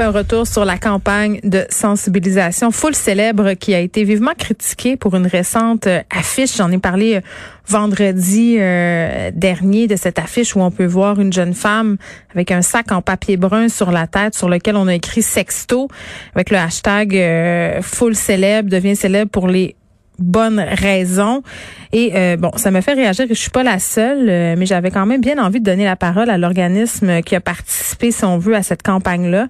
[0.00, 5.16] Un retour sur la campagne de sensibilisation full célèbre qui a été vivement critiquée pour
[5.16, 6.56] une récente euh, affiche.
[6.56, 7.20] J'en ai parlé euh,
[7.66, 11.96] vendredi euh, dernier de cette affiche où on peut voir une jeune femme
[12.32, 15.88] avec un sac en papier brun sur la tête sur lequel on a écrit sexto
[16.34, 19.76] avec le hashtag full célèbre devient célèbre pour les
[20.18, 21.42] bonne raison.
[21.92, 23.26] Et euh, bon, ça me fait réagir.
[23.28, 25.96] Je suis pas la seule, euh, mais j'avais quand même bien envie de donner la
[25.96, 29.48] parole à l'organisme qui a participé, si on veut, à cette campagne-là.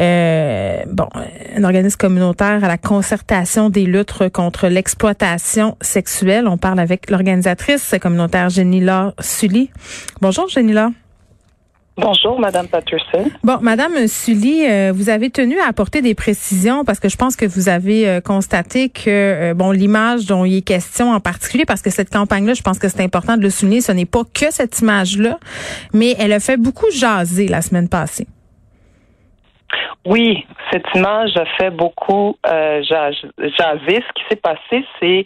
[0.00, 1.08] Euh, bon,
[1.56, 6.48] un organisme communautaire à la concertation des luttes contre l'exploitation sexuelle.
[6.48, 9.70] On parle avec l'organisatrice communautaire Jenny-Laure Sully.
[10.20, 10.90] Bonjour, Jenny-Laure.
[11.96, 13.30] Bonjour, Madame Patterson.
[13.44, 17.36] Bon, Madame Sully, euh, vous avez tenu à apporter des précisions parce que je pense
[17.36, 21.64] que vous avez euh, constaté que euh, bon l'image dont il est question en particulier,
[21.64, 24.22] parce que cette campagne-là, je pense que c'est important de le souligner, ce n'est pas
[24.24, 25.38] que cette image-là,
[25.92, 28.26] mais elle a fait beaucoup jaser la semaine passée.
[30.06, 33.30] Oui, cette image a fait beaucoup euh, jaser.
[33.38, 35.24] Ce qui s'est passé, c'est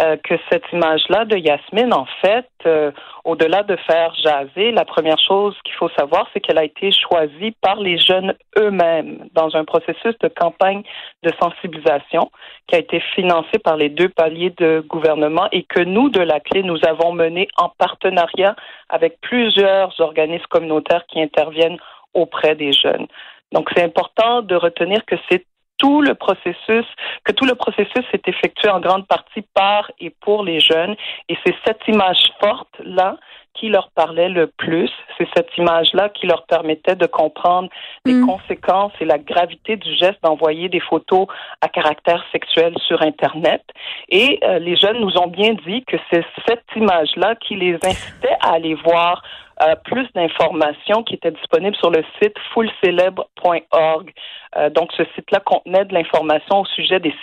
[0.00, 2.90] euh, que cette image-là de Yasmine, en fait, euh,
[3.24, 7.52] au-delà de faire jaser, la première chose qu'il faut savoir, c'est qu'elle a été choisie
[7.62, 10.82] par les jeunes eux-mêmes dans un processus de campagne
[11.22, 12.30] de sensibilisation
[12.66, 16.40] qui a été financé par les deux paliers de gouvernement et que nous, de la
[16.40, 18.54] clé, nous avons mené en partenariat
[18.90, 21.78] avec plusieurs organismes communautaires qui interviennent
[22.14, 23.06] auprès des jeunes.
[23.52, 25.44] Donc, c'est important de retenir que c'est
[25.78, 26.84] tout le processus,
[27.24, 30.96] que tout le processus est effectué en grande partie par et pour les jeunes.
[31.28, 33.16] Et c'est cette image forte-là
[33.54, 34.90] qui leur parlait le plus.
[35.16, 37.68] C'est cette image-là qui leur permettait de comprendre
[38.04, 38.26] les mm.
[38.26, 41.26] conséquences et la gravité du geste d'envoyer des photos
[41.60, 43.62] à caractère sexuel sur Internet.
[44.08, 48.36] Et euh, les jeunes nous ont bien dit que c'est cette image-là qui les incitait
[48.40, 49.22] à aller voir
[49.62, 54.12] euh, plus d'informations qui étaient disponibles sur le site fullcelebre.org.
[54.56, 57.14] Euh, donc, ce site-là contenait de l'information au sujet des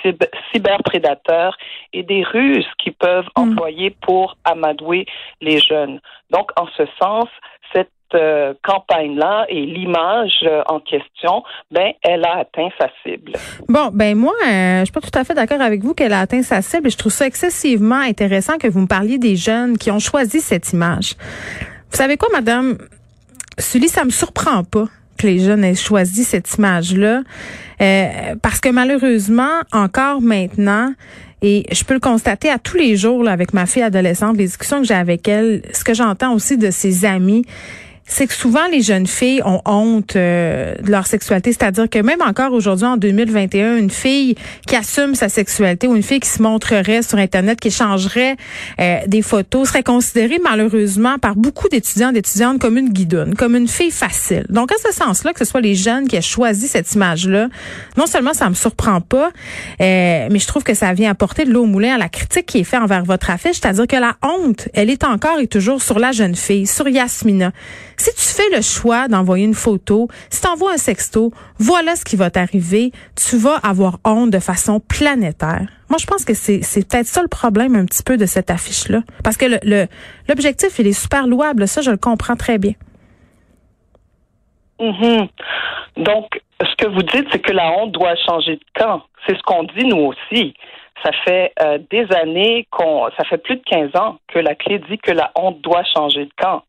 [0.52, 1.58] cyberprédateurs
[1.94, 3.42] et des ruses qu'ils peuvent mm.
[3.42, 5.06] employer pour amadouer
[5.40, 6.02] les jeunes.
[6.30, 7.30] Donc, en ce sens,
[7.74, 13.34] cette euh, campagne-là et l'image en question, ben, elle a atteint sa cible.
[13.70, 16.44] Bon, ben moi, je suis pas tout à fait d'accord avec vous qu'elle a atteint
[16.44, 16.88] sa cible.
[16.88, 20.42] Et je trouve ça excessivement intéressant que vous me parliez des jeunes qui ont choisi
[20.42, 21.16] cette image.
[21.96, 22.78] Vous savez quoi, Madame?
[23.58, 27.22] Sully, ça me surprend pas que les jeunes aient choisi cette image-là,
[27.82, 30.94] euh, parce que malheureusement, encore maintenant,
[31.42, 34.48] et je peux le constater à tous les jours là, avec ma fille adolescente, les
[34.48, 37.46] discussions que j'ai avec elle, ce que j'entends aussi de ses amis,
[38.08, 42.22] c'est que souvent les jeunes filles ont honte euh, de leur sexualité, c'est-à-dire que même
[42.22, 44.36] encore aujourd'hui en 2021, une fille
[44.68, 48.38] qui assume sa sexualité ou une fille qui se montrerait sur internet, qui échangerait
[48.80, 53.68] euh, des photos, serait considérée malheureusement par beaucoup d'étudiants d'étudiantes comme une guidoune, comme une
[53.68, 54.46] fille facile.
[54.50, 57.50] Donc à ce sens-là, que ce soit les jeunes qui aient choisi cette image-là,
[57.98, 59.32] non seulement ça me surprend pas,
[59.82, 62.46] euh, mais je trouve que ça vient apporter de l'eau au moulin à la critique
[62.46, 65.82] qui est faite envers votre affiche, c'est-à-dire que la honte, elle est encore et toujours
[65.82, 67.52] sur la jeune fille, sur Yasmina.
[67.98, 72.04] Si tu fais le choix d'envoyer une photo, si tu envoies un sexto, voilà ce
[72.04, 72.92] qui va t'arriver.
[73.16, 75.68] Tu vas avoir honte de façon planétaire.
[75.90, 78.50] Moi, je pense que c'est, c'est peut-être ça le problème un petit peu de cette
[78.50, 79.02] affiche-là.
[79.24, 79.88] Parce que le,
[80.28, 81.68] l'objectif, il est super louable.
[81.68, 82.74] Ça, je le comprends très bien.
[84.80, 85.30] Mm-hmm.
[85.98, 89.04] Donc, ce que vous dites, c'est que la honte doit changer de camp.
[89.28, 90.54] C'est ce qu'on dit nous aussi.
[91.04, 94.80] Ça fait euh, des années qu'on, ça fait plus de 15 ans que la clé
[94.90, 96.64] dit que la honte doit changer de camp.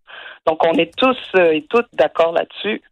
[0.46, 2.82] Donc, on est tous euh, et toutes d'accord là-dessus.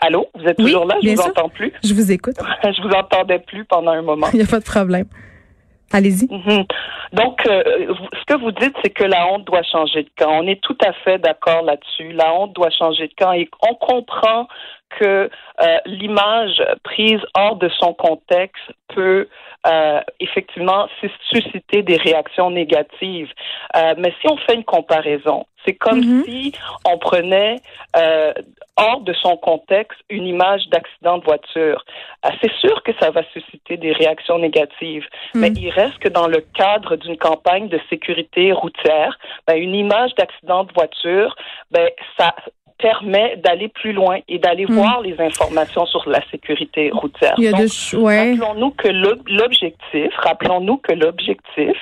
[0.00, 0.96] Allô, vous êtes toujours là?
[1.02, 1.72] Je vous entends plus.
[1.82, 2.36] Je vous écoute.
[2.62, 4.28] je vous entendais plus pendant un moment.
[4.32, 5.06] Il n'y a pas de problème.
[5.92, 6.26] Allez-y.
[6.26, 6.66] Mm-hmm.
[7.14, 10.30] Donc, euh, ce que vous dites, c'est que la honte doit changer de camp.
[10.30, 12.12] On est tout à fait d'accord là-dessus.
[12.12, 14.46] La honte doit changer de camp et on comprend
[14.98, 15.30] que
[15.62, 19.28] euh, l'image prise hors de son contexte peut
[19.66, 20.88] euh, effectivement
[21.30, 23.30] susciter des réactions négatives.
[23.76, 26.24] Euh, mais si on fait une comparaison, c'est comme mm-hmm.
[26.24, 26.52] si
[26.84, 27.56] on prenait
[28.76, 31.84] hors de son contexte une image d'accident de voiture.
[32.40, 35.40] c'est sûr que ça va susciter des réactions négatives, mm.
[35.40, 39.18] mais il reste que dans le cadre d'une campagne de sécurité routière,
[39.48, 41.34] ben, une image d'accident de voiture,
[41.72, 42.36] ben, ça,
[42.78, 44.74] permet d'aller plus loin et d'aller hmm.
[44.74, 47.34] voir les informations sur la sécurité routière.
[47.36, 51.76] Rappelons-nous que l'objectif, rappelons-nous que l'objectif,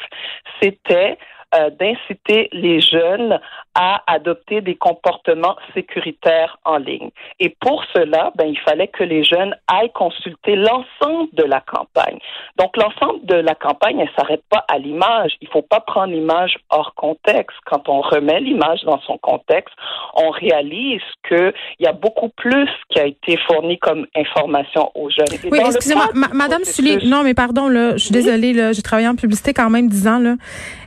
[0.61, 1.19] c'était
[1.55, 3.39] euh, d'inciter les jeunes
[3.77, 7.11] à adopter des comportements sécuritaires en ligne.
[7.39, 12.19] Et pour cela, ben, il fallait que les jeunes aillent consulter l'ensemble de la campagne.
[12.57, 15.33] Donc, l'ensemble de la campagne, elle s'arrête pas à l'image.
[15.43, 17.57] Il faut pas prendre l'image hors contexte.
[17.67, 19.75] Quand on remet l'image dans son contexte,
[20.15, 25.27] on réalise qu'il y a beaucoup plus qui a été fourni comme information aux jeunes.
[25.51, 29.17] oui, excusez-moi, Madame Sully, non, mais pardon, là, je suis désolée, là, j'ai travaillé en
[29.17, 30.37] publicité quand même dix ans, là.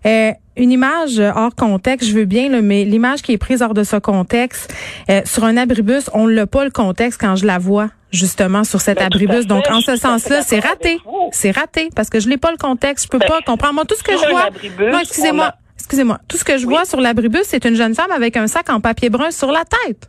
[0.08, 3.74] Euh, une image hors contexte, je veux bien, là, mais l'image qui est prise hors
[3.74, 4.74] de ce contexte,
[5.10, 8.82] euh, sur un abribus, on n'a pas le contexte quand je la vois justement sur
[8.82, 9.46] cet ben, abribus.
[9.46, 11.00] Donc, en ce sens-là, c'est raté.
[11.32, 13.06] C'est raté parce que je n'ai pas le contexte.
[13.06, 13.76] Je peux ben, pas comprendre.
[13.76, 14.50] Moi, tout ce que je vois.
[14.92, 15.54] Non, excusez-moi.
[15.78, 16.20] Excusez-moi.
[16.28, 18.82] Tout ce que je vois sur l'abribus, c'est une jeune femme avec un sac en
[18.82, 20.08] papier brun sur la tête.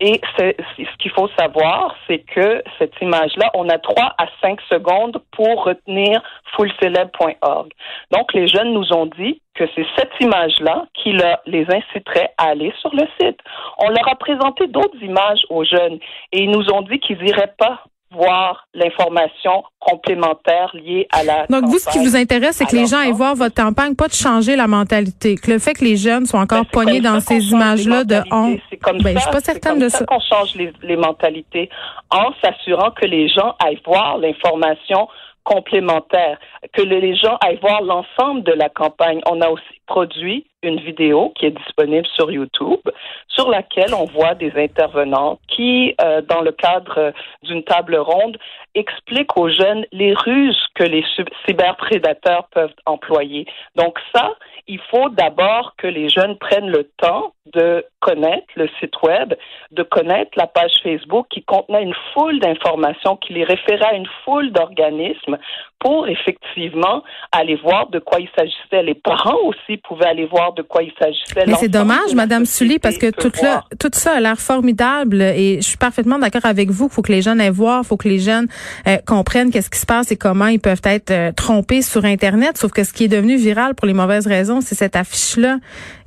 [0.00, 5.20] Et ce qu'il faut savoir, c'est que cette image-là, on a trois à cinq secondes
[5.32, 6.22] pour retenir
[6.56, 7.72] fullceleb.org.
[8.12, 11.12] Donc, les jeunes nous ont dit que c'est cette image-là qui
[11.46, 13.40] les inciterait à aller sur le site.
[13.78, 15.98] On leur a présenté d'autres images aux jeunes
[16.32, 21.64] et ils nous ont dit qu'ils n'iraient pas voir l'information complémentaire liée à la Donc
[21.64, 24.14] vous, ce qui vous intéresse, c'est que les gens aient voir votre campagne, pas de
[24.14, 27.50] changer la mentalité, que le fait que les jeunes soient encore ben, poignés dans ces
[27.50, 28.60] images-là de honte.
[28.70, 30.04] C'est comme ben, ça, je suis pas certaine de ça.
[30.04, 31.68] qu'on change les, les mentalités
[32.10, 35.08] en s'assurant que les gens aillent voir l'information
[35.44, 36.38] complémentaire,
[36.72, 39.20] que les gens aillent voir l'ensemble de la campagne.
[39.26, 42.80] On a aussi produit une vidéo qui est disponible sur YouTube
[43.28, 47.12] sur laquelle on voit des intervenants qui, euh, dans le cadre
[47.42, 48.36] d'une table ronde,
[48.74, 51.04] expliquent aux jeunes les ruses que les
[51.46, 53.46] cyberprédateurs peuvent employer.
[53.76, 54.34] Donc ça,
[54.66, 59.34] il faut d'abord que les jeunes prennent le temps de connaître le site web,
[59.70, 64.08] de connaître la page Facebook qui contenait une foule d'informations, qui les référait à une
[64.24, 65.38] foule d'organismes
[65.80, 67.02] pour effectivement
[67.32, 68.82] aller voir de quoi il s'agissait.
[68.82, 71.44] Les parents aussi pouvaient aller voir de quoi il s'agissait.
[71.46, 75.58] Mais c'est dommage, Madame Sully, parce que tout, là, tout ça a l'air formidable et
[75.60, 76.88] je suis parfaitement d'accord avec vous.
[76.90, 78.48] Il faut que les jeunes aillent voir, il faut que les jeunes
[78.86, 82.58] euh, comprennent qu'est-ce qui se passe et comment ils peuvent être euh, trompés sur Internet.
[82.58, 85.58] Sauf que ce qui est devenu viral pour les mauvaises raisons, c'est cette affiche-là.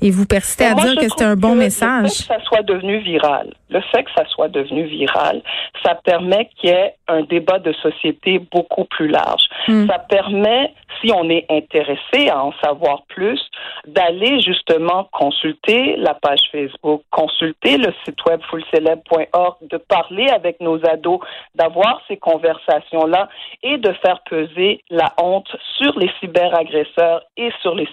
[0.01, 2.03] Et vous persistez à dire que c'est un bon message.
[2.03, 5.41] Le fait que ça soit devenu viral, le fait que ça soit devenu viral,
[5.83, 9.43] ça permet qu'il y ait un débat de société beaucoup plus large.
[9.67, 9.87] Hmm.
[9.87, 13.41] Ça permet, si on est intéressé à en savoir plus,
[13.87, 20.77] d'aller justement consulter la page Facebook, consulter le site web fullceleb.org, de parler avec nos
[20.85, 21.19] ados,
[21.55, 23.29] d'avoir ces conversations-là
[23.63, 27.87] et de faire peser la honte sur les cyberagresseurs et sur les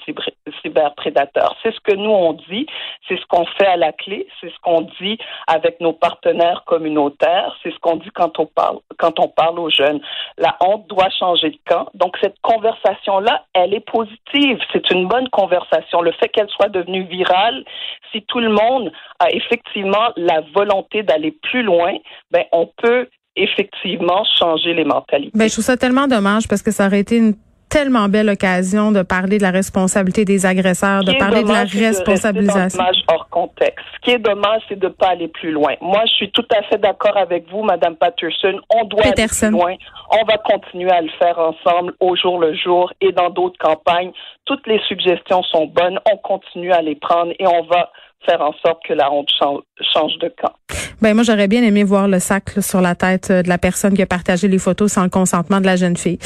[0.62, 1.56] cyberprédateurs.
[1.62, 2.66] C'est ce que nous on dit,
[3.06, 7.56] c'est ce qu'on fait à la clé, c'est ce qu'on dit avec nos partenaires communautaires,
[7.62, 10.00] c'est ce qu'on dit quand on parle quand on parle aux jeunes.
[10.38, 11.88] La honte doit changer de camp.
[11.94, 14.58] Donc cette conversation-là, elle est positive.
[14.72, 16.02] C'est une bonne conversation.
[16.02, 17.64] Le fait qu'elle soit devenue virale,
[18.12, 21.94] si tout le monde a effectivement la volonté d'aller plus loin,
[22.30, 25.30] ben on peut effectivement changer les mentalités.
[25.34, 27.34] Ben, je trouve ça tellement dommage parce que ça aurait été une
[27.68, 32.82] tellement belle occasion de parler de la responsabilité des agresseurs, de parler de la responsabilisation.
[32.82, 33.84] De hors contexte.
[33.94, 35.74] Ce qui est dommage, c'est de ne pas aller plus loin.
[35.80, 38.60] Moi, je suis tout à fait d'accord avec vous, Madame Patterson.
[38.70, 39.74] On doit aller plus loin.
[40.10, 44.12] On va continuer à le faire ensemble au jour le jour et dans d'autres campagnes.
[44.44, 45.98] Toutes les suggestions sont bonnes.
[46.10, 47.90] On continue à les prendre et on va
[48.26, 50.54] faire en sorte que la honte change de camp.
[51.00, 53.94] Ben moi j'aurais bien aimé voir le sac sur la tête euh, de la personne
[53.94, 56.18] qui a partagé les photos sans le consentement de la jeune fille.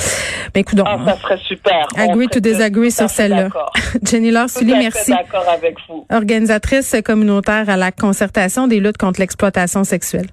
[0.54, 1.86] Ben écoute ah, ça serait super.
[1.96, 3.48] Agree to disagree sur celle-là.
[4.02, 5.10] Jenny Laure Sully, merci.
[5.10, 6.06] D'accord avec vous.
[6.10, 10.26] Organisatrice communautaire à la concertation des luttes contre l'exploitation sexuelle.